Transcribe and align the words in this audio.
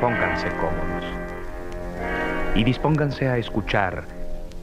pónganse 0.00 0.48
cómodos. 0.56 1.04
Y 2.54 2.64
dispónganse 2.64 3.28
a 3.28 3.36
escuchar 3.36 4.04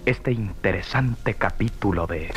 este 0.05 0.31
interesante 0.31 1.35
capítulo 1.35 2.07
de... 2.07 2.31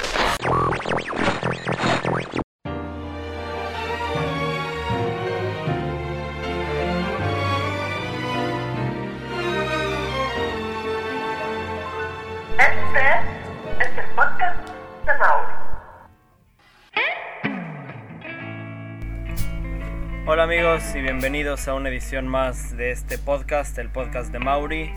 Hola 20.33 20.45
amigos 20.45 20.95
y 20.95 21.01
bienvenidos 21.01 21.67
a 21.67 21.75
una 21.75 21.89
edición 21.89 22.29
más 22.29 22.77
de 22.77 22.93
este 22.93 23.19
podcast, 23.19 23.77
el 23.79 23.89
podcast 23.89 24.31
de 24.31 24.39
Mauri. 24.39 24.93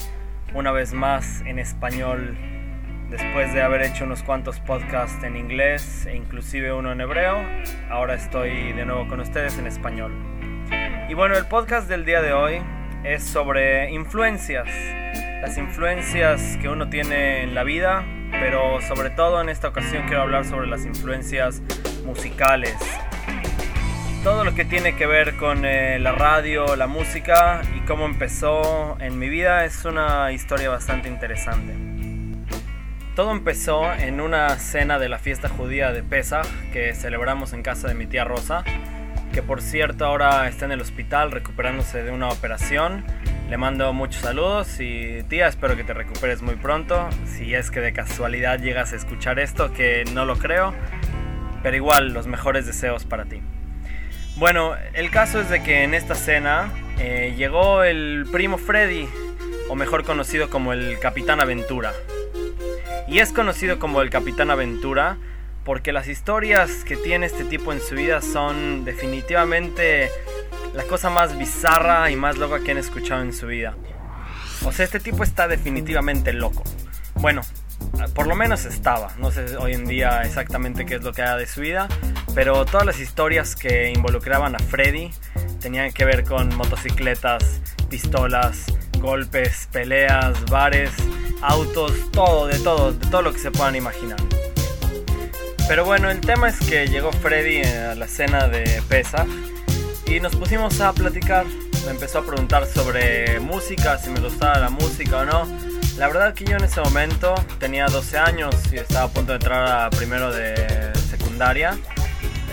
Una 0.53 0.71
vez 0.71 0.93
más 0.93 1.41
en 1.47 1.57
español, 1.57 2.37
después 3.09 3.51
de 3.51 3.63
haber 3.63 3.81
hecho 3.81 4.03
unos 4.03 4.21
cuantos 4.21 4.59
podcasts 4.59 5.23
en 5.23 5.35
inglés 5.35 6.05
e 6.05 6.15
inclusive 6.15 6.71
uno 6.71 6.91
en 6.91 7.01
hebreo, 7.01 7.37
ahora 7.89 8.13
estoy 8.13 8.73
de 8.73 8.85
nuevo 8.85 9.07
con 9.07 9.21
ustedes 9.21 9.57
en 9.57 9.65
español. 9.65 10.13
Y 11.09 11.15
bueno, 11.15 11.35
el 11.35 11.47
podcast 11.47 11.89
del 11.89 12.05
día 12.05 12.21
de 12.21 12.33
hoy 12.33 12.61
es 13.03 13.23
sobre 13.23 13.91
influencias, 13.91 14.67
las 15.41 15.57
influencias 15.57 16.59
que 16.61 16.69
uno 16.69 16.91
tiene 16.91 17.41
en 17.41 17.55
la 17.55 17.63
vida, 17.63 18.05
pero 18.29 18.81
sobre 18.81 19.09
todo 19.09 19.41
en 19.41 19.49
esta 19.49 19.69
ocasión 19.69 20.03
quiero 20.05 20.21
hablar 20.21 20.45
sobre 20.45 20.67
las 20.67 20.85
influencias 20.85 21.63
musicales, 22.05 22.77
todo 24.23 24.45
lo 24.45 24.55
que 24.55 24.63
tiene 24.63 24.95
que 24.95 25.05
ver 25.05 25.35
con 25.35 25.65
eh, 25.65 25.99
la 25.99 26.13
radio, 26.13 26.77
la 26.77 26.87
música 26.87 27.61
y 27.75 27.81
cómo 27.81 28.05
empezó 28.05 28.97
en 29.01 29.19
mi 29.19 29.27
vida 29.27 29.65
es 29.65 29.83
una 29.83 30.31
historia 30.31 30.69
bastante 30.69 31.09
interesante. 31.09 31.73
Todo 33.17 33.31
empezó 33.31 33.91
en 33.91 34.21
una 34.21 34.57
cena 34.59 34.97
de 34.97 35.09
la 35.09 35.19
fiesta 35.19 35.49
judía 35.49 35.91
de 35.91 36.03
Pesach 36.03 36.47
que 36.71 36.95
celebramos 36.95 37.51
en 37.51 37.63
casa 37.63 37.89
de 37.89 37.95
mi 37.95 38.07
tía 38.07 38.23
Rosa, 38.23 38.63
que 39.33 39.43
por 39.43 39.61
cierto 39.61 40.05
ahora 40.05 40.47
está 40.47 40.65
en 40.65 40.71
el 40.71 40.79
hospital 40.79 41.31
recuperándose 41.31 42.01
de 42.01 42.11
una 42.11 42.29
operación. 42.29 43.03
Le 43.49 43.57
mando 43.57 43.91
muchos 43.91 44.21
saludos 44.21 44.79
y 44.79 45.21
tía, 45.23 45.49
espero 45.49 45.75
que 45.75 45.83
te 45.83 45.93
recuperes 45.93 46.41
muy 46.41 46.55
pronto. 46.55 47.09
Si 47.25 47.53
es 47.53 47.71
que 47.71 47.81
de 47.81 47.91
casualidad 47.91 48.59
llegas 48.59 48.93
a 48.93 48.95
escuchar 48.95 49.37
esto, 49.39 49.73
que 49.73 50.05
no 50.13 50.23
lo 50.23 50.37
creo, 50.37 50.73
pero 51.61 51.75
igual 51.75 52.13
los 52.13 52.25
mejores 52.25 52.65
deseos 52.65 53.03
para 53.03 53.25
ti. 53.25 53.41
Bueno, 54.35 54.75
el 54.93 55.11
caso 55.11 55.39
es 55.39 55.49
de 55.49 55.61
que 55.61 55.83
en 55.83 55.93
esta 55.93 56.15
cena 56.15 56.71
eh, 56.99 57.33
llegó 57.37 57.83
el 57.83 58.27
primo 58.31 58.57
Freddy, 58.57 59.07
o 59.69 59.75
mejor 59.75 60.03
conocido 60.03 60.49
como 60.49 60.73
el 60.73 60.99
Capitán 60.99 61.39
Aventura. 61.39 61.93
Y 63.07 63.19
es 63.19 63.31
conocido 63.31 63.77
como 63.79 64.01
el 64.01 64.09
Capitán 64.09 64.49
Aventura 64.49 65.17
porque 65.63 65.93
las 65.93 66.07
historias 66.07 66.83
que 66.83 66.97
tiene 66.97 67.25
este 67.25 67.45
tipo 67.45 67.71
en 67.71 67.79
su 67.79 67.95
vida 67.95 68.21
son 68.21 68.85
definitivamente 68.85 70.09
la 70.73 70.83
cosa 70.83 71.09
más 71.09 71.37
bizarra 71.37 72.09
y 72.09 72.15
más 72.15 72.37
loca 72.37 72.59
que 72.59 72.71
han 72.71 72.77
escuchado 72.77 73.21
en 73.21 73.33
su 73.33 73.47
vida. 73.47 73.75
O 74.65 74.71
sea, 74.71 74.85
este 74.85 74.99
tipo 74.99 75.23
está 75.23 75.47
definitivamente 75.47 76.33
loco. 76.33 76.63
Bueno, 77.15 77.41
por 78.15 78.27
lo 78.27 78.35
menos 78.35 78.65
estaba. 78.65 79.13
No 79.19 79.31
sé 79.31 79.57
hoy 79.57 79.73
en 79.73 79.85
día 79.85 80.23
exactamente 80.23 80.85
qué 80.85 80.95
es 80.95 81.03
lo 81.03 81.13
que 81.13 81.21
hay 81.21 81.39
de 81.39 81.47
su 81.47 81.61
vida, 81.61 81.87
pero 82.33 82.65
todas 82.65 82.85
las 82.85 82.99
historias 82.99 83.55
que 83.55 83.91
involucraban 83.91 84.55
a 84.55 84.59
Freddy 84.59 85.11
tenían 85.61 85.91
que 85.91 86.05
ver 86.05 86.23
con 86.23 86.55
motocicletas, 86.55 87.61
pistolas, 87.89 88.65
golpes, 88.99 89.67
peleas, 89.71 90.43
bares, 90.45 90.91
autos, 91.41 91.93
todo, 92.11 92.47
de 92.47 92.57
todo, 92.59 92.93
de 92.93 93.07
todo 93.09 93.21
lo 93.21 93.33
que 93.33 93.39
se 93.39 93.51
puedan 93.51 93.75
imaginar. 93.75 94.17
Pero 95.67 95.85
bueno, 95.85 96.09
el 96.09 96.19
tema 96.19 96.49
es 96.49 96.59
que 96.59 96.87
llegó 96.87 97.11
Freddy 97.11 97.61
a 97.63 97.95
la 97.95 98.07
cena 98.07 98.47
de 98.47 98.81
Pesa 98.89 99.25
y 100.05 100.19
nos 100.19 100.35
pusimos 100.35 100.81
a 100.81 100.91
platicar. 100.93 101.45
Me 101.85 101.91
empezó 101.91 102.19
a 102.19 102.25
preguntar 102.25 102.65
sobre 102.65 103.39
música, 103.39 103.97
si 103.97 104.09
me 104.09 104.19
gustaba 104.19 104.57
la 104.59 104.69
música 104.69 105.19
o 105.19 105.25
no. 105.25 105.47
La 105.97 106.07
verdad 106.07 106.33
que 106.33 106.45
yo 106.45 106.57
en 106.57 106.63
ese 106.63 106.81
momento 106.81 107.35
tenía 107.59 107.85
12 107.85 108.17
años 108.17 108.55
y 108.71 108.77
estaba 108.77 109.05
a 109.05 109.09
punto 109.09 109.31
de 109.33 109.37
entrar 109.37 109.85
a 109.85 109.89
primero 109.89 110.33
de 110.33 110.91
secundaria. 111.09 111.77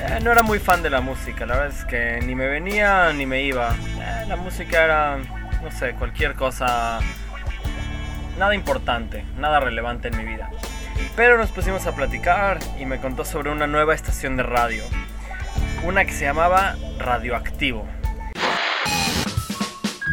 Eh, 0.03 0.19
no 0.23 0.33
era 0.33 0.43
muy 0.43 0.59
fan 0.59 0.83
de 0.83 0.89
la 0.91 1.01
música, 1.01 1.45
la 1.45 1.57
verdad 1.57 1.79
es 1.79 1.85
que 1.85 2.21
ni 2.25 2.35
me 2.35 2.47
venía 2.49 3.13
ni 3.13 3.27
me 3.27 3.43
iba. 3.43 3.75
Eh, 4.01 4.25
la 4.27 4.37
música 4.37 4.85
era, 4.85 5.19
no 5.63 5.71
sé, 5.71 5.93
cualquier 5.95 6.35
cosa, 6.35 7.01
nada 8.39 8.55
importante, 8.55 9.25
nada 9.37 9.61
relevante 9.61 10.09
en 10.09 10.17
mi 10.17 10.25
vida. 10.25 10.51
Pero 11.17 11.37
nos 11.37 11.51
pusimos 11.51 11.87
a 11.87 11.95
platicar 11.95 12.59
y 12.79 12.87
me 12.87 12.99
contó 12.99 13.25
sobre 13.25 13.51
una 13.51 13.67
nueva 13.67 13.95
estación 13.95 14.37
de 14.37 14.43
radio, 14.43 14.85
una 15.85 16.05
que 16.05 16.13
se 16.13 16.25
llamaba 16.25 16.77
Radioactivo. 16.99 17.87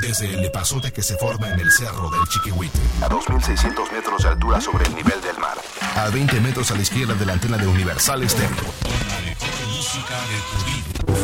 Desde 0.02 0.34
el 0.34 0.44
epazote 0.46 0.92
que 0.92 1.02
se 1.02 1.16
forma 1.18 1.50
en 1.50 1.60
el 1.60 1.72
cerro 1.72 2.10
del 2.10 2.22
Chiquihuite, 2.30 2.78
a 3.02 3.10
2.600 3.10 3.92
metros 3.92 4.24
de 4.24 4.30
altura 4.30 4.62
sobre 4.62 4.86
el 4.86 4.96
nivel 4.96 5.20
del 5.22 5.38
mar. 5.38 5.58
a 5.96 6.10
20 6.10 6.40
metros 6.42 6.72
a 6.72 6.76
la 6.76 6.82
izquierda 6.82 7.16
de 7.16 7.26
la 7.26 7.34
antena 7.34 7.58
de 7.58 7.68
Universal 7.68 8.22
Estéreo, 8.22 8.72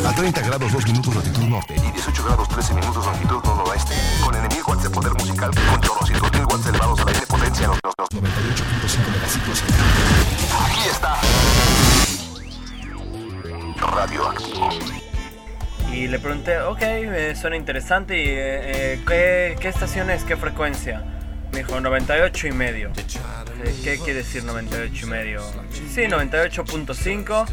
a 0.06 0.14
30 0.14 0.40
grados 0.40 0.72
2 0.72 0.86
minutos 0.86 1.14
latitud 1.14 1.42
norte, 1.44 1.74
Y 1.76 1.92
18 1.92 2.24
grados 2.24 2.48
13 2.48 2.72
minutos 2.74 3.04
longitud 3.04 3.44
noroeste. 3.44 3.94
Con 4.24 4.34
en 4.34 4.48
1000 4.48 4.62
watts 4.66 4.82
de 4.84 4.90
poder 4.90 5.12
musical. 5.12 5.50
Con 5.70 5.80
chorrocientos 5.82 6.32
mil 6.32 6.44
watts 6.46 6.66
elevados 6.66 7.00
a 7.00 7.04
la 7.04 7.12
de 7.12 7.26
potencia. 7.26 7.66
Los, 7.66 7.78
los, 7.84 7.94
los. 7.98 8.08
98.5 8.08 9.12
megaciclos. 9.12 9.62
Aquí 10.64 10.88
está. 10.90 11.20
Radioactivo. 13.94 14.70
Y 15.92 16.08
le 16.08 16.18
pregunté, 16.18 16.60
ok, 16.60 16.80
me 16.80 17.36
suena 17.36 17.56
interesante, 17.56 18.18
y, 18.18 18.28
eh, 18.28 18.94
eh, 18.94 19.00
¿qué, 19.06 19.56
¿qué 19.60 19.68
estación 19.68 20.10
es? 20.10 20.24
¿Qué 20.24 20.36
frecuencia? 20.36 21.13
Me 21.54 21.60
dijo 21.60 21.80
98 21.80 22.48
y 22.48 22.52
medio. 22.52 22.90
¿Qué 23.84 23.96
quiere 23.98 24.14
decir 24.14 24.42
98 24.42 25.06
y 25.06 25.08
medio? 25.08 25.40
Sí, 25.88 26.00
98.5. 26.00 27.46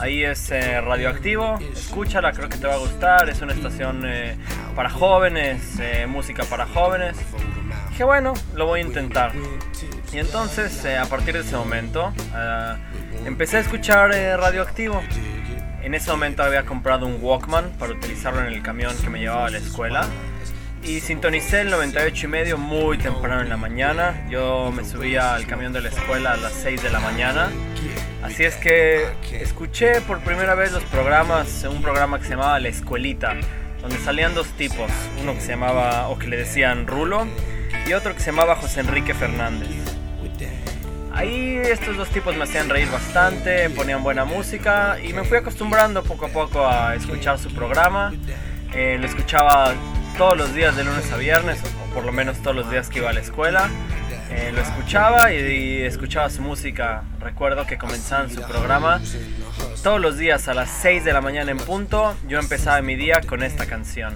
Ahí 0.00 0.24
es 0.24 0.50
eh, 0.50 0.80
radioactivo. 0.80 1.60
Escúchala, 1.72 2.32
creo 2.32 2.48
que 2.48 2.58
te 2.58 2.66
va 2.66 2.74
a 2.74 2.78
gustar. 2.78 3.28
Es 3.28 3.42
una 3.42 3.52
estación 3.52 4.02
eh, 4.06 4.36
para 4.74 4.90
jóvenes, 4.90 5.78
eh, 5.78 6.04
música 6.08 6.42
para 6.42 6.66
jóvenes. 6.66 7.16
Dije, 7.90 8.02
bueno, 8.02 8.34
lo 8.56 8.66
voy 8.66 8.80
a 8.80 8.82
intentar. 8.82 9.30
Y 10.12 10.18
entonces, 10.18 10.84
eh, 10.84 10.98
a 10.98 11.04
partir 11.04 11.34
de 11.34 11.42
ese 11.42 11.54
momento, 11.54 12.12
empecé 13.24 13.58
a 13.58 13.60
escuchar 13.60 14.10
radioactivo. 14.10 15.00
En 15.80 15.94
ese 15.94 16.10
momento 16.10 16.42
había 16.42 16.64
comprado 16.64 17.06
un 17.06 17.18
Walkman 17.22 17.70
para 17.78 17.92
utilizarlo 17.92 18.40
en 18.40 18.46
el 18.46 18.62
camión 18.62 18.96
que 18.98 19.10
me 19.10 19.20
llevaba 19.20 19.46
a 19.46 19.50
la 19.50 19.58
escuela. 19.58 20.08
Y 20.84 21.00
sintonicé 21.00 21.62
el 21.62 21.70
98 21.70 22.26
y 22.26 22.28
medio 22.28 22.58
muy 22.58 22.98
temprano 22.98 23.40
en 23.40 23.48
la 23.48 23.56
mañana. 23.56 24.26
Yo 24.28 24.70
me 24.70 24.84
subía 24.84 25.34
al 25.34 25.46
camión 25.46 25.72
de 25.72 25.80
la 25.80 25.88
escuela 25.88 26.32
a 26.32 26.36
las 26.36 26.52
6 26.52 26.82
de 26.82 26.90
la 26.90 27.00
mañana. 27.00 27.50
Así 28.22 28.44
es 28.44 28.56
que 28.56 29.06
escuché 29.32 30.02
por 30.02 30.20
primera 30.20 30.54
vez 30.54 30.72
los 30.72 30.82
programas, 30.84 31.64
un 31.64 31.80
programa 31.80 32.18
que 32.18 32.24
se 32.24 32.30
llamaba 32.30 32.60
La 32.60 32.68
Escuelita, 32.68 33.34
donde 33.80 33.96
salían 33.98 34.34
dos 34.34 34.46
tipos, 34.58 34.90
uno 35.22 35.34
que 35.34 35.40
se 35.40 35.48
llamaba, 35.48 36.08
o 36.08 36.18
que 36.18 36.26
le 36.26 36.36
decían 36.36 36.86
Rulo, 36.86 37.26
y 37.86 37.92
otro 37.94 38.14
que 38.14 38.20
se 38.20 38.30
llamaba 38.30 38.56
José 38.56 38.80
Enrique 38.80 39.14
Fernández. 39.14 39.68
Ahí 41.12 41.60
estos 41.64 41.96
dos 41.96 42.08
tipos 42.08 42.36
me 42.36 42.44
hacían 42.44 42.68
reír 42.68 42.90
bastante, 42.90 43.70
ponían 43.70 44.02
buena 44.02 44.24
música 44.24 44.98
y 45.00 45.12
me 45.12 45.22
fui 45.22 45.38
acostumbrando 45.38 46.02
poco 46.02 46.26
a 46.26 46.28
poco 46.28 46.66
a 46.66 46.94
escuchar 46.96 47.38
su 47.38 47.54
programa. 47.54 48.12
Eh, 48.74 48.96
lo 48.98 49.06
escuchaba 49.06 49.74
todos 50.16 50.36
los 50.36 50.54
días 50.54 50.76
de 50.76 50.84
lunes 50.84 51.10
a 51.12 51.16
viernes, 51.16 51.60
o 51.62 51.94
por 51.94 52.04
lo 52.04 52.12
menos 52.12 52.38
todos 52.38 52.54
los 52.54 52.70
días 52.70 52.88
que 52.88 53.00
iba 53.00 53.10
a 53.10 53.12
la 53.12 53.20
escuela. 53.20 53.68
Eh, 54.30 54.52
lo 54.54 54.60
escuchaba 54.60 55.32
y, 55.32 55.82
escuchaba 55.82 56.30
su 56.30 56.42
música. 56.42 57.04
Recuerdo 57.20 57.66
que 57.66 57.78
comenzaban 57.78 58.30
su 58.30 58.40
programa 58.42 59.00
todos 59.82 60.00
los 60.00 60.16
días 60.16 60.48
a 60.48 60.54
las 60.54 60.70
6 60.70 61.04
de 61.04 61.12
la 61.12 61.20
mañana 61.20 61.50
en 61.50 61.58
punto. 61.58 62.16
Yo 62.28 62.38
empezaba 62.38 62.80
mi 62.82 62.96
día 62.96 63.20
con 63.26 63.42
esta 63.42 63.66
canción. 63.66 64.14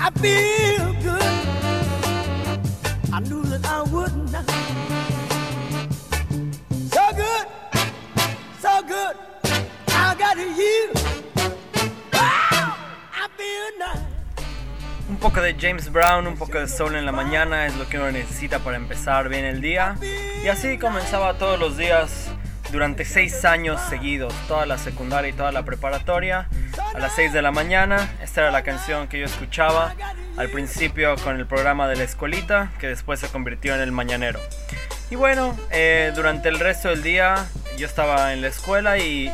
I 0.00 0.10
feel 0.12 0.94
good. 1.02 1.22
I 3.12 3.20
knew 3.20 3.42
that 3.42 3.66
I 3.66 3.82
wouldn't. 3.90 4.34
I 4.34 4.77
Un 15.08 15.16
poco 15.16 15.40
de 15.40 15.56
James 15.58 15.90
Brown, 15.90 16.26
un 16.26 16.36
poco 16.36 16.58
de 16.58 16.68
sol 16.68 16.94
en 16.94 17.04
la 17.04 17.12
mañana 17.12 17.66
es 17.66 17.76
lo 17.76 17.88
que 17.88 17.98
uno 17.98 18.10
necesita 18.12 18.58
para 18.60 18.76
empezar 18.76 19.28
bien 19.28 19.44
el 19.44 19.60
día. 19.60 19.96
Y 20.44 20.48
así 20.48 20.78
comenzaba 20.78 21.34
todos 21.38 21.58
los 21.58 21.76
días 21.76 22.30
durante 22.70 23.04
seis 23.04 23.44
años 23.44 23.80
seguidos, 23.88 24.32
toda 24.46 24.66
la 24.66 24.78
secundaria 24.78 25.30
y 25.30 25.32
toda 25.32 25.52
la 25.52 25.64
preparatoria, 25.64 26.48
a 26.94 26.98
las 26.98 27.14
6 27.14 27.32
de 27.32 27.42
la 27.42 27.50
mañana. 27.50 28.08
Esta 28.22 28.42
era 28.42 28.50
la 28.50 28.62
canción 28.62 29.08
que 29.08 29.20
yo 29.20 29.26
escuchaba 29.26 29.94
al 30.36 30.48
principio 30.50 31.16
con 31.16 31.36
el 31.36 31.46
programa 31.46 31.88
de 31.88 31.96
la 31.96 32.04
escuelita, 32.04 32.70
que 32.78 32.86
después 32.86 33.20
se 33.20 33.28
convirtió 33.28 33.74
en 33.74 33.80
el 33.80 33.92
mañanero. 33.92 34.40
Y 35.10 35.16
bueno, 35.16 35.56
eh, 35.70 36.12
durante 36.14 36.48
el 36.48 36.58
resto 36.58 36.90
del 36.90 37.02
día 37.02 37.46
yo 37.78 37.86
estaba 37.86 38.32
en 38.34 38.42
la 38.42 38.48
escuela 38.48 38.98
y 38.98 39.32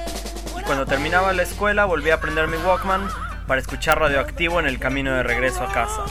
cuando 0.66 0.86
terminaba 0.86 1.32
la 1.32 1.42
escuela 1.42 1.84
volví 1.84 2.10
a 2.10 2.20
prender 2.20 2.48
mi 2.48 2.56
Walkman 2.56 3.08
para 3.46 3.60
escuchar 3.60 3.98
radioactivo 4.00 4.60
en 4.60 4.66
el 4.66 4.78
camino 4.78 5.14
de 5.14 5.22
regreso 5.22 5.62
a 5.62 5.72
casa. 5.72 6.04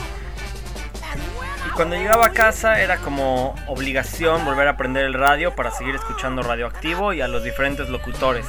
Y 1.68 1.72
cuando 1.72 1.96
llegaba 1.96 2.28
a 2.28 2.32
casa 2.32 2.80
era 2.82 2.98
como 2.98 3.56
obligación 3.68 4.46
volver 4.46 4.68
a 4.68 4.78
prender 4.78 5.06
el 5.06 5.14
radio 5.14 5.56
para 5.56 5.72
seguir 5.72 5.96
escuchando 5.96 6.44
radioactivo 6.44 7.14
y 7.14 7.22
a 7.22 7.28
los 7.28 7.44
diferentes 7.44 7.90
locutores. 7.90 8.46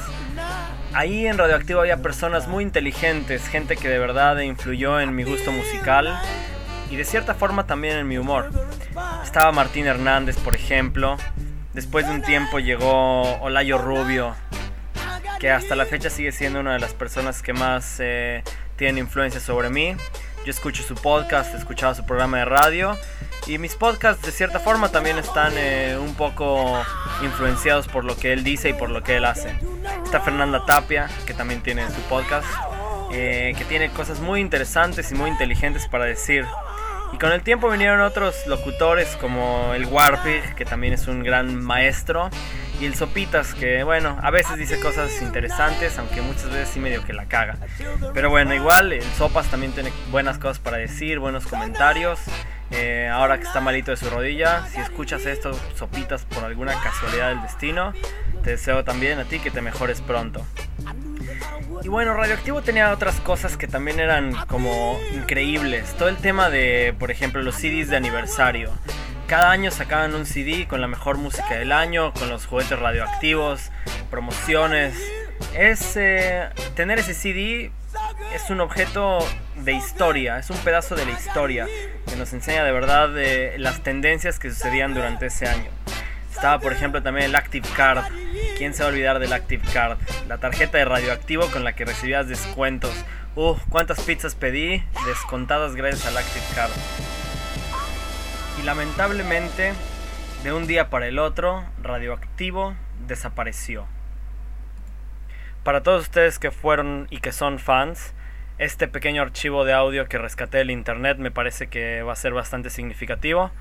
Ahí 0.93 1.27
en 1.27 1.37
Radioactivo 1.37 1.81
había 1.81 1.97
personas 1.97 2.47
muy 2.47 2.63
inteligentes, 2.63 3.47
gente 3.49 3.75
que 3.75 3.89
de 3.89 3.99
verdad 3.99 4.39
influyó 4.39 5.01
en 5.01 5.13
mi 5.13 5.23
gusto 5.23 5.51
musical 5.51 6.17
y 6.89 6.95
de 6.95 7.03
cierta 7.03 7.33
forma 7.33 7.67
también 7.67 7.97
en 7.97 8.07
mi 8.07 8.17
humor. 8.17 8.49
Estaba 9.21 9.51
Martín 9.51 9.87
Hernández, 9.87 10.37
por 10.37 10.55
ejemplo. 10.55 11.17
Después 11.73 12.07
de 12.07 12.13
un 12.13 12.21
tiempo 12.21 12.59
llegó 12.59 13.23
Olayo 13.41 13.77
Rubio, 13.77 14.33
que 15.39 15.51
hasta 15.51 15.75
la 15.75 15.85
fecha 15.85 16.09
sigue 16.09 16.31
siendo 16.31 16.59
una 16.59 16.73
de 16.73 16.79
las 16.79 16.93
personas 16.93 17.41
que 17.41 17.53
más 17.53 17.97
eh, 17.99 18.43
tienen 18.75 18.99
influencia 18.99 19.39
sobre 19.39 19.69
mí. 19.69 19.95
Yo 20.45 20.51
escucho 20.51 20.83
su 20.83 20.95
podcast, 20.95 21.53
he 21.53 21.57
escuchado 21.57 21.95
su 21.95 22.05
programa 22.05 22.37
de 22.37 22.45
radio 22.45 22.95
y 23.47 23.57
mis 23.57 23.75
podcasts 23.75 24.25
de 24.25 24.31
cierta 24.31 24.59
forma 24.59 24.89
también 24.89 25.17
están 25.17 25.53
eh, 25.55 25.97
un 25.99 26.13
poco 26.15 26.83
influenciados 27.23 27.87
por 27.87 28.05
lo 28.05 28.15
que 28.15 28.33
él 28.33 28.43
dice 28.43 28.69
y 28.69 28.73
por 28.73 28.89
lo 28.89 29.03
que 29.03 29.17
él 29.17 29.25
hace. 29.25 29.55
Está 30.03 30.21
Fernanda 30.21 30.65
Tapia, 30.65 31.09
que 31.25 31.33
también 31.33 31.61
tiene 31.61 31.87
su 31.89 32.01
podcast, 32.09 32.47
eh, 33.11 33.53
que 33.57 33.65
tiene 33.65 33.89
cosas 33.89 34.19
muy 34.19 34.39
interesantes 34.39 35.11
y 35.11 35.15
muy 35.15 35.29
inteligentes 35.29 35.87
para 35.87 36.05
decir. 36.05 36.45
Y 37.15 37.17
con 37.17 37.31
el 37.31 37.43
tiempo 37.43 37.69
vinieron 37.69 38.01
otros 38.01 38.45
locutores 38.45 39.15
como 39.21 39.73
el 39.73 39.85
Warpig, 39.85 40.53
que 40.53 40.65
también 40.65 40.91
es 40.91 41.07
un 41.07 41.23
gran 41.23 41.63
maestro, 41.63 42.29
y 42.81 42.85
el 42.87 42.95
Sopitas, 42.95 43.53
que 43.53 43.85
bueno, 43.85 44.19
a 44.21 44.31
veces 44.31 44.57
dice 44.57 44.81
cosas 44.81 45.21
interesantes, 45.21 45.97
aunque 45.97 46.21
muchas 46.21 46.49
veces 46.49 46.67
sí 46.67 46.81
medio 46.81 47.05
que 47.05 47.13
la 47.13 47.23
caga. 47.23 47.57
Pero 48.13 48.29
bueno, 48.29 48.53
igual 48.53 48.91
el 48.91 49.01
Sopas 49.01 49.47
también 49.47 49.71
tiene 49.71 49.93
buenas 50.11 50.39
cosas 50.39 50.59
para 50.59 50.75
decir, 50.75 51.19
buenos 51.19 51.47
comentarios. 51.47 52.19
Eh, 52.71 53.07
ahora 53.09 53.37
que 53.37 53.45
está 53.45 53.61
malito 53.61 53.91
de 53.91 53.97
su 53.97 54.09
rodilla, 54.09 54.67
si 54.67 54.81
escuchas 54.81 55.25
esto, 55.25 55.57
Sopitas, 55.75 56.25
por 56.25 56.43
alguna 56.43 56.73
casualidad 56.81 57.29
del 57.29 57.41
destino, 57.43 57.93
te 58.43 58.49
deseo 58.49 58.83
también 58.83 59.19
a 59.19 59.23
ti 59.23 59.39
que 59.39 59.51
te 59.51 59.61
mejores 59.61 60.01
pronto. 60.01 60.45
Y 61.83 61.87
bueno, 61.87 62.13
Radioactivo 62.13 62.61
tenía 62.61 62.91
otras 62.91 63.19
cosas 63.19 63.57
que 63.57 63.67
también 63.67 63.99
eran 63.99 64.33
como 64.47 64.99
increíbles. 65.13 65.93
Todo 65.97 66.09
el 66.09 66.17
tema 66.17 66.49
de, 66.49 66.95
por 66.97 67.11
ejemplo, 67.11 67.41
los 67.41 67.55
CDs 67.55 67.89
de 67.89 67.97
aniversario. 67.97 68.71
Cada 69.27 69.51
año 69.51 69.71
sacaban 69.71 70.13
un 70.13 70.25
CD 70.25 70.67
con 70.67 70.81
la 70.81 70.87
mejor 70.87 71.17
música 71.17 71.55
del 71.55 71.71
año, 71.71 72.13
con 72.13 72.29
los 72.29 72.45
juguetes 72.45 72.77
radioactivos, 72.77 73.71
promociones. 74.09 74.95
Es 75.53 75.97
eh, 75.97 76.49
tener 76.75 76.99
ese 76.99 77.13
CD 77.13 77.71
es 78.33 78.49
un 78.49 78.61
objeto 78.61 79.19
de 79.55 79.73
historia, 79.73 80.39
es 80.39 80.49
un 80.49 80.57
pedazo 80.57 80.95
de 80.95 81.05
la 81.05 81.11
historia 81.13 81.67
que 82.07 82.15
nos 82.15 82.33
enseña 82.33 82.63
de 82.63 82.71
verdad 82.71 83.09
de 83.09 83.55
las 83.57 83.81
tendencias 83.81 84.39
que 84.39 84.49
sucedían 84.49 84.93
durante 84.93 85.27
ese 85.27 85.47
año. 85.47 85.69
Estaba, 86.31 86.59
por 86.59 86.73
ejemplo, 86.73 87.01
también 87.01 87.27
el 87.27 87.35
Active 87.35 87.67
Card. 87.75 88.03
¿Quién 88.57 88.73
se 88.73 88.83
va 88.83 88.89
a 88.89 88.91
olvidar 88.93 89.19
del 89.19 89.33
Active 89.33 89.63
Card? 89.73 89.97
La 90.29 90.37
tarjeta 90.37 90.77
de 90.77 90.85
radioactivo 90.85 91.51
con 91.51 91.65
la 91.65 91.73
que 91.73 91.83
recibías 91.83 92.29
descuentos. 92.29 92.93
Uf, 93.35 93.61
cuántas 93.67 93.99
pizzas 93.99 94.33
pedí 94.33 94.81
descontadas 95.05 95.75
gracias 95.75 96.07
al 96.07 96.15
Active 96.15 96.45
Card. 96.55 96.71
Y 98.61 98.63
lamentablemente, 98.63 99.73
de 100.45 100.53
un 100.53 100.67
día 100.67 100.89
para 100.89 101.07
el 101.07 101.19
otro, 101.19 101.65
radioactivo 101.83 102.75
desapareció. 103.05 103.87
Para 105.65 105.83
todos 105.83 106.03
ustedes 106.03 106.39
que 106.39 106.51
fueron 106.51 107.07
y 107.09 107.19
que 107.19 107.33
son 107.33 107.59
fans, 107.59 108.13
este 108.57 108.87
pequeño 108.87 109.21
archivo 109.21 109.65
de 109.65 109.73
audio 109.73 110.07
que 110.07 110.17
rescaté 110.17 110.59
del 110.59 110.71
internet 110.71 111.17
me 111.17 111.29
parece 111.29 111.67
que 111.67 112.03
va 112.03 112.13
a 112.13 112.15
ser 112.15 112.31
bastante 112.31 112.69
significativo. 112.69 113.51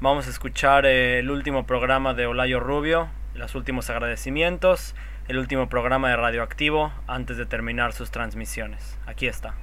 Vamos 0.00 0.26
a 0.26 0.30
escuchar 0.30 0.84
eh, 0.84 1.20
el 1.20 1.30
último 1.30 1.64
programa 1.64 2.12
de 2.12 2.26
Olayo 2.26 2.60
Rubio, 2.60 3.08
los 3.34 3.54
últimos 3.54 3.90
agradecimientos, 3.90 4.94
el 5.28 5.38
último 5.38 5.68
programa 5.68 6.10
de 6.10 6.16
Radioactivo 6.16 6.92
antes 7.06 7.36
de 7.36 7.46
terminar 7.46 7.92
sus 7.92 8.10
transmisiones. 8.10 8.98
Aquí 9.06 9.26
está. 9.26 9.54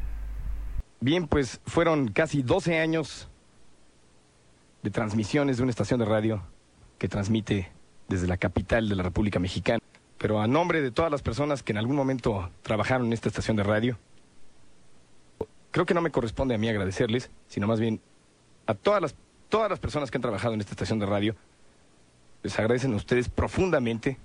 Bien, 1.02 1.28
pues 1.28 1.62
fueron 1.66 2.10
casi 2.10 2.42
12 2.44 2.80
años 2.80 3.30
de 4.84 4.90
transmisiones 4.90 5.58
de 5.58 5.64
una 5.64 5.70
estación 5.70 6.00
de 6.00 6.06
radio 6.06 6.44
que 6.98 7.08
transmite 7.08 7.72
desde 8.08 8.28
la 8.28 8.38
capital 8.38 8.90
de 8.90 8.96
la 8.96 9.04
República 9.04 9.40
Mexicana. 9.40 9.80
Pero 10.18 10.42
a 10.42 10.48
nombre 10.48 10.82
de 10.82 10.92
todas 10.92 11.12
las 11.12 11.22
personas 11.22 11.64
que 11.64 11.72
en 11.72 11.78
algún 11.78 11.96
momento 11.96 12.52
trabajaron 12.62 13.08
en 13.08 13.14
esta 13.14 13.30
estación 13.30 13.56
de 13.56 13.64
radio, 13.64 13.98
creo 15.72 15.86
que 15.86 15.94
no 15.94 16.02
me 16.02 16.12
corresponde 16.12 16.56
a 16.56 16.58
mí 16.58 16.68
agradecerles, 16.68 17.32
sino 17.48 17.68
más 17.68 17.80
bien 17.80 18.02
a 18.66 18.74
todas 18.74 19.02
las, 19.02 19.16
todas 19.48 19.70
las 19.70 19.80
personas 19.80 20.12
que 20.12 20.18
han 20.18 20.22
trabajado 20.22 20.54
en 20.54 20.60
esta 20.60 20.72
estación 20.72 21.00
de 21.00 21.06
radio. 21.06 21.36
Les 22.44 22.58
agradecen 22.58 22.94
a 22.94 22.96
ustedes 22.96 23.30
profundamente 23.30 24.18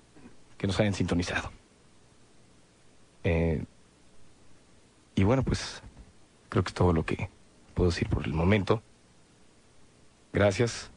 que 0.57 0.67
nos 0.67 0.79
hayan 0.81 0.95
sintonizado. 0.95 1.51
Eh, 3.25 3.65
y 5.15 5.25
bueno, 5.25 5.43
pues 5.43 5.83
creo 6.49 6.63
que 6.63 6.69
es 6.69 6.75
todo 6.75 6.93
lo 6.93 7.05
que 7.05 7.29
puedo 7.75 7.91
decir 7.91 8.09
por 8.09 8.25
el 8.25 8.33
momento. 8.33 8.83
Gracias. 10.33 10.91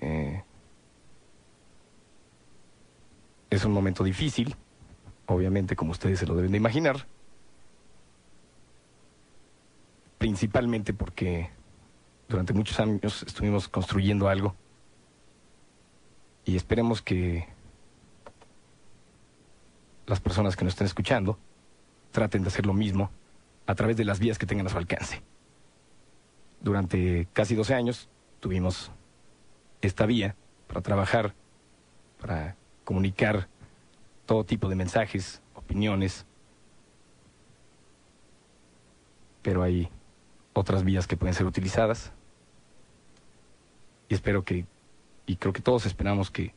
Eh, 0.00 0.42
es 3.50 3.64
un 3.64 3.72
momento 3.72 4.04
difícil, 4.04 4.56
obviamente 5.26 5.76
como 5.76 5.92
ustedes 5.92 6.18
se 6.18 6.26
lo 6.26 6.34
deben 6.34 6.52
de 6.52 6.58
imaginar. 6.58 7.06
Principalmente 10.18 10.92
porque 10.92 11.50
durante 12.28 12.52
muchos 12.52 12.78
años 12.80 13.22
estuvimos 13.22 13.68
construyendo 13.68 14.28
algo 14.28 14.56
y 16.46 16.56
esperemos 16.56 17.02
que 17.02 17.46
las 20.06 20.20
personas 20.20 20.56
que 20.56 20.64
nos 20.64 20.74
estén 20.74 20.86
escuchando 20.86 21.38
traten 22.12 22.42
de 22.42 22.48
hacer 22.48 22.64
lo 22.64 22.72
mismo 22.72 23.10
a 23.66 23.74
través 23.74 23.96
de 23.96 24.04
las 24.04 24.20
vías 24.20 24.38
que 24.38 24.46
tengan 24.46 24.66
a 24.68 24.70
su 24.70 24.78
alcance. 24.78 25.22
Durante 26.60 27.26
casi 27.32 27.56
12 27.56 27.74
años 27.74 28.08
tuvimos 28.38 28.92
esta 29.82 30.06
vía 30.06 30.36
para 30.68 30.80
trabajar, 30.80 31.34
para 32.20 32.54
comunicar 32.84 33.48
todo 34.24 34.44
tipo 34.44 34.68
de 34.68 34.76
mensajes, 34.76 35.42
opiniones, 35.54 36.26
pero 39.42 39.64
hay 39.64 39.88
otras 40.52 40.84
vías 40.84 41.08
que 41.08 41.16
pueden 41.16 41.34
ser 41.34 41.46
utilizadas. 41.46 42.12
Y 44.08 44.14
espero 44.14 44.44
que, 44.44 44.64
y 45.26 45.36
creo 45.36 45.52
que 45.52 45.62
todos 45.62 45.86
esperamos 45.86 46.30
que 46.30 46.54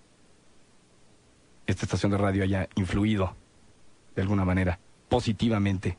esta 1.66 1.86
estación 1.86 2.12
de 2.12 2.18
radio 2.18 2.44
haya 2.44 2.70
influido 2.76 3.36
de 4.16 4.22
alguna 4.22 4.46
manera 4.46 4.80
positivamente 5.08 5.98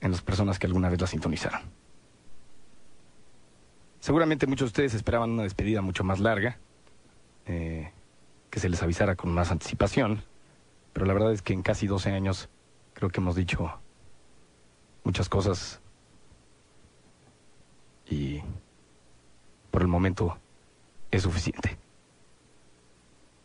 en 0.00 0.10
las 0.10 0.22
personas 0.22 0.58
que 0.58 0.66
alguna 0.66 0.88
vez 0.88 1.00
la 1.00 1.06
sintonizaron. 1.06 1.62
Seguramente 4.00 4.46
muchos 4.46 4.66
de 4.66 4.70
ustedes 4.70 4.94
esperaban 4.94 5.30
una 5.30 5.44
despedida 5.44 5.80
mucho 5.80 6.04
más 6.04 6.20
larga, 6.20 6.58
eh, 7.46 7.90
que 8.50 8.60
se 8.60 8.68
les 8.68 8.82
avisara 8.82 9.16
con 9.16 9.32
más 9.32 9.50
anticipación, 9.50 10.22
pero 10.92 11.06
la 11.06 11.14
verdad 11.14 11.32
es 11.32 11.42
que 11.42 11.52
en 11.52 11.62
casi 11.62 11.86
12 11.86 12.10
años 12.10 12.48
creo 12.92 13.10
que 13.10 13.20
hemos 13.20 13.34
dicho 13.34 13.80
muchas 15.04 15.28
cosas 15.28 15.80
y 18.06 18.42
por 19.70 19.82
el 19.82 19.88
momento 19.88 20.38
es 21.16 21.22
suficiente. 21.22 21.76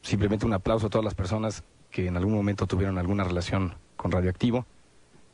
Simplemente 0.02 0.46
un 0.46 0.54
aplauso 0.54 0.88
a 0.88 0.90
todas 0.90 1.06
las 1.06 1.16
personas 1.16 1.64
que 1.92 2.08
en 2.08 2.18
algún 2.18 2.34
momento 2.34 2.68
tuvieron 2.68 2.98
alguna 2.98 3.24
relación 3.24 3.76
con 3.96 4.12
Radioactivo, 4.12 4.66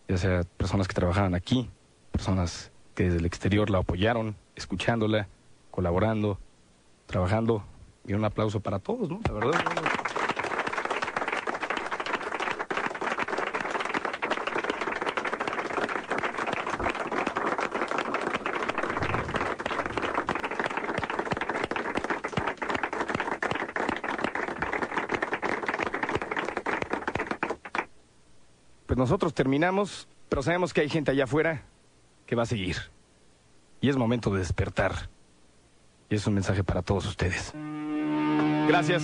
ya 0.07 0.17
sea 0.17 0.43
personas 0.57 0.87
que 0.87 0.93
trabajaban 0.93 1.35
aquí, 1.35 1.69
personas 2.11 2.71
que 2.93 3.05
desde 3.05 3.17
el 3.19 3.25
exterior 3.25 3.69
la 3.69 3.79
apoyaron, 3.79 4.35
escuchándola, 4.55 5.27
colaborando, 5.71 6.39
trabajando, 7.07 7.63
y 8.07 8.13
un 8.13 8.23
aplauso 8.23 8.59
para 8.59 8.79
todos, 8.79 9.09
¿no? 9.09 9.19
La 9.25 9.31
verdad. 9.33 9.94
Pues 28.95 29.09
nosotros 29.09 29.33
terminamos, 29.33 30.07
pero 30.29 30.41
sabemos 30.41 30.73
que 30.73 30.79
hay 30.79 30.87
gente 30.87 31.11
allá 31.11 31.25
afuera 31.25 31.63
que 32.25 32.33
va 32.33 32.43
a 32.43 32.45
seguir. 32.45 32.77
Y 33.81 33.89
es 33.89 33.97
momento 33.97 34.29
de 34.29 34.39
despertar. 34.39 35.09
Y 36.09 36.15
es 36.15 36.25
un 36.27 36.33
mensaje 36.33 36.63
para 36.63 36.81
todos 36.81 37.05
ustedes. 37.05 37.51
Gracias. 38.69 39.03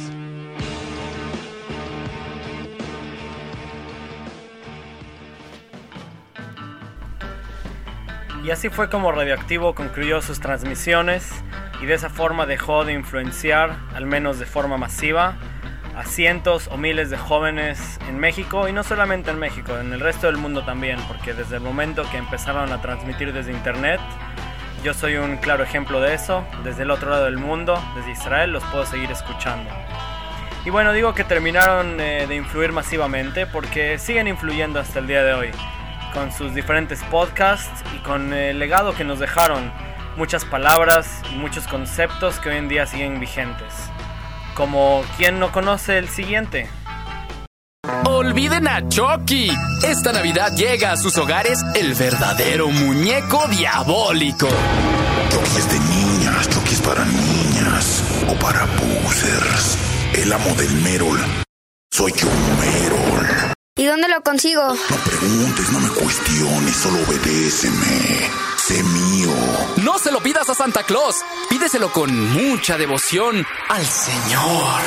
Y 8.46 8.52
así 8.52 8.70
fue 8.70 8.90
como 8.90 9.12
Radioactivo 9.12 9.76
concluyó 9.76 10.22
sus 10.22 10.40
transmisiones 10.40 11.30
y 11.82 11.86
de 11.86 11.96
esa 11.96 12.10
forma 12.10 12.46
dejó 12.46 12.86
de 12.86 12.94
influenciar, 12.94 13.78
al 13.94 14.06
menos 14.06 14.40
de 14.40 14.46
forma 14.46 14.78
masiva, 14.78 15.36
a 16.02 16.06
cientos 16.06 16.68
o 16.72 16.78
miles 16.78 17.12
de 17.12 17.18
jóvenes 17.18 18.00
en 18.10 18.18
México 18.18 18.68
y 18.68 18.74
no 18.74 18.84
solamente 18.84 19.30
en 19.30 19.38
México, 19.38 19.78
en 19.78 19.94
el 19.94 20.00
resto 20.00 20.26
del 20.28 20.38
mundo 20.38 20.64
también, 20.64 21.00
porque 21.08 21.34
desde 21.34 21.58
el 21.58 21.62
momento 21.62 22.04
que 22.10 22.18
empezaron 22.18 22.72
a 22.72 22.82
transmitir 22.82 23.32
desde 23.34 23.52
internet, 23.52 24.00
yo 24.84 24.96
soy 24.96 25.18
un 25.18 25.38
claro 25.38 25.64
ejemplo 25.64 26.02
de 26.02 26.16
eso, 26.16 26.44
desde 26.64 26.84
el 26.84 26.92
otro 26.92 27.12
lado 27.12 27.26
del 27.26 27.38
mundo, 27.38 27.80
desde 27.96 28.12
Israel, 28.12 28.52
los 28.52 28.64
puedo 28.66 28.84
seguir 28.86 29.12
escuchando. 29.12 29.70
Y 30.66 30.72
bueno, 30.72 30.92
digo 30.92 31.14
que 31.14 31.24
terminaron 31.24 32.00
eh, 32.00 32.26
de 32.28 32.36
influir 32.36 32.72
masivamente 32.72 33.46
porque 33.46 34.00
siguen 34.00 34.28
influyendo 34.28 34.80
hasta 34.80 35.00
el 35.00 35.08
día 35.08 35.24
de 35.24 35.34
hoy, 35.34 35.52
con 36.16 36.32
sus 36.32 36.56
diferentes 36.56 37.04
podcasts 37.12 37.84
y 37.96 38.00
con 38.00 38.34
el 38.34 38.58
legado 38.58 38.96
que 38.96 39.04
nos 39.04 39.20
dejaron, 39.20 39.72
muchas 40.18 40.46
palabras 40.46 41.22
y 41.32 41.36
muchos 41.36 41.68
conceptos 41.68 42.40
que 42.40 42.50
hoy 42.50 42.58
en 42.58 42.70
día 42.70 42.88
siguen 42.88 43.20
vigentes. 43.20 43.92
Como 44.62 45.04
quien 45.18 45.40
no 45.40 45.52
conoce 45.52 45.98
el 45.98 46.08
siguiente. 46.08 46.70
Olviden 48.06 48.68
a 48.68 48.88
Chucky. 48.88 49.52
Esta 49.82 50.12
Navidad 50.14 50.56
llega 50.56 50.92
a 50.92 50.98
sus 50.98 51.18
hogares 51.18 51.64
el 51.74 51.96
verdadero 51.96 52.68
muñeco 52.68 53.48
diabólico. 53.48 54.48
Chucky 55.32 55.58
es 55.58 55.68
de 55.68 55.80
niñas, 55.80 56.48
Chucky 56.48 56.74
es 56.76 56.82
para 56.82 57.04
niñas 57.06 58.04
o 58.30 58.36
para 58.36 58.68
posers. 58.68 59.80
El 60.14 60.32
amo 60.32 60.54
del 60.54 60.72
Merol. 60.84 61.20
Soy 61.90 62.12
yo, 62.12 62.28
Merol. 62.60 63.28
¿Y 63.78 63.86
dónde 63.86 64.10
lo 64.10 64.22
consigo? 64.22 64.62
No 64.62 64.96
preguntes, 64.98 65.72
no 65.72 65.80
me 65.80 65.90
cuestiones, 65.90 66.76
solo 66.76 67.00
obedéceme. 67.08 68.30
Sé 68.72 68.84
mío. 68.84 69.28
No 69.84 70.00
se 70.00 70.14
lo 70.14 70.22
pidas 70.22 70.50
a 70.50 70.56
Santa 70.56 70.84
Claus. 70.84 71.18
Pídeselo 71.50 71.92
con 71.92 72.32
mucha 72.32 72.78
devoción 72.78 73.46
al 73.68 73.86
Señor. 73.86 74.80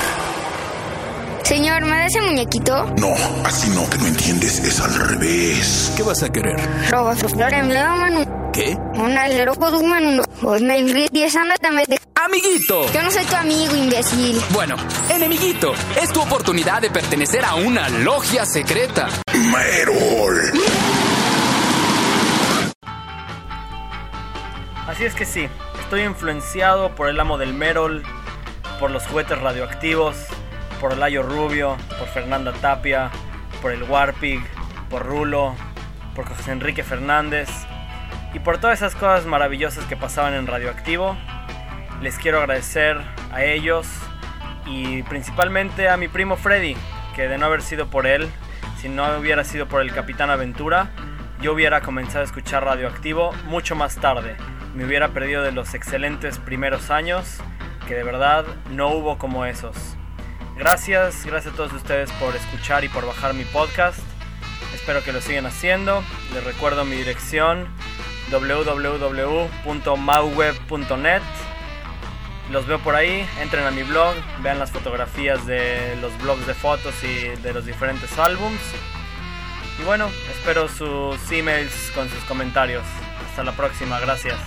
Señor, 1.43 1.83
¿me 1.83 1.91
da 1.91 2.07
ese 2.07 2.23
muñequito? 2.23 2.87
No, 2.97 3.13
así 3.45 3.69
no, 3.69 3.87
que 3.91 3.99
no 3.99 4.07
entiendes, 4.07 4.59
es 4.61 4.81
al 4.81 4.95
revés. 4.95 5.93
¿Qué 5.99 6.03
vas 6.03 6.23
a 6.23 6.33
querer? 6.33 6.57
Roba 6.91 7.15
su 7.15 7.29
flor 7.29 7.53
en 7.53 7.75
la 7.75 7.95
mano. 7.95 8.51
¿Qué? 8.55 8.75
Una 8.95 9.29
de 9.29 9.47
humano. 9.51 10.23
Pues 10.41 10.63
me 10.63 10.79
inviertes 10.79 11.37
también. 11.61 11.87
Amiguito. 12.15 12.91
Yo 12.91 13.03
no 13.03 13.11
soy 13.11 13.25
tu 13.27 13.37
amigo, 13.37 13.77
imbécil. 13.77 14.41
Bueno, 14.49 14.77
enemiguito, 15.11 15.75
es 16.01 16.11
tu 16.11 16.23
oportunidad 16.23 16.81
de 16.81 16.89
pertenecer 16.89 17.45
a 17.45 17.57
una 17.57 17.91
logia 17.91 18.47
secreta. 18.47 19.11
Merol. 19.35 20.53
Así 24.95 25.07
es 25.07 25.17
que 25.17 25.25
sí, 25.25 25.49
estoy 25.81 26.03
influenciado 26.03 26.95
por 26.95 27.09
el 27.09 27.19
amo 27.19 27.37
del 27.37 27.53
Merol, 27.53 28.05
por 28.79 28.93
los 28.93 29.05
juguetes 29.09 29.37
radioactivos, 29.41 30.15
por 30.81 30.97
Layo 30.97 31.25
Rubio, 31.25 31.77
por 31.99 32.07
Fernanda 32.07 32.53
Tapia, 32.53 33.11
por 33.61 33.73
el 33.73 33.83
Warpig, 33.83 34.41
por 34.89 35.05
Rulo, 35.05 35.57
por 36.15 36.27
José 36.27 36.53
Enrique 36.53 36.85
Fernández 36.85 37.49
y 38.35 38.39
por 38.39 38.59
todas 38.59 38.79
esas 38.79 38.95
cosas 38.95 39.27
maravillosas 39.27 39.85
que 39.87 39.97
pasaban 39.97 40.33
en 40.33 40.47
Radioactivo. 40.47 41.17
Les 42.01 42.17
quiero 42.17 42.39
agradecer 42.39 42.97
a 43.33 43.43
ellos 43.43 43.89
y 44.65 45.03
principalmente 45.03 45.89
a 45.89 45.97
mi 45.97 46.07
primo 46.07 46.37
Freddy, 46.37 46.77
que 47.17 47.27
de 47.27 47.37
no 47.37 47.47
haber 47.47 47.63
sido 47.63 47.89
por 47.91 48.07
él, 48.07 48.31
si 48.81 48.89
no 48.89 49.19
hubiera 49.19 49.43
sido 49.43 49.67
por 49.67 49.83
el 49.83 49.93
Capitán 49.93 50.31
Aventura, 50.31 50.93
yo 51.41 51.53
hubiera 51.53 51.81
comenzado 51.81 52.21
a 52.21 52.27
escuchar 52.27 52.65
Radioactivo 52.65 53.33
mucho 53.49 53.75
más 53.75 53.97
tarde. 53.97 54.37
Me 54.75 54.85
hubiera 54.85 55.11
perdido 55.11 55.43
de 55.43 55.53
los 55.53 55.75
excelentes 55.75 56.41
primeros 56.41 56.91
años, 56.91 57.39
que 57.87 57.95
de 57.95 58.03
verdad 58.03 58.45
no 58.71 58.89
hubo 58.89 59.19
como 59.19 59.47
esos. 59.47 59.77
Gracias, 60.57 61.25
gracias 61.25 61.55
a 61.55 61.57
todos 61.57 61.73
ustedes 61.73 62.11
por 62.13 62.35
escuchar 62.35 62.83
y 62.85 62.89
por 62.89 63.07
bajar 63.07 63.35
mi 63.35 63.45
podcast. 63.45 64.01
Espero 64.75 65.05
que 65.05 65.13
lo 65.13 65.21
sigan 65.21 65.47
haciendo. 65.47 66.03
Les 66.33 66.43
recuerdo 66.43 66.85
mi 66.85 66.97
dirección 66.97 67.69
www.mauweb.net. 68.33 71.23
Los 72.51 72.67
veo 72.67 72.81
por 72.81 72.97
ahí, 72.97 73.25
entren 73.41 73.65
a 73.67 73.71
mi 73.71 73.85
blog, 73.85 74.17
vean 74.43 74.59
las 74.59 74.73
fotografías 74.73 75.47
de 75.47 75.97
los 76.01 76.21
blogs 76.21 76.49
de 76.49 76.55
fotos 76.55 76.95
y 77.05 77.29
de 77.43 77.53
los 77.53 77.65
diferentes 77.65 78.19
álbums. 78.19 78.61
Y 79.81 79.85
bueno, 79.85 80.11
espero 80.31 80.67
sus 80.69 81.31
emails 81.31 81.93
con 81.95 82.09
sus 82.09 82.25
comentarios. 82.25 82.83
Hasta 83.35 83.43
la 83.43 83.57
próxima, 83.57 83.99
gracias. 83.99 84.39